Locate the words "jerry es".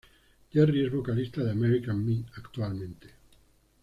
0.51-0.91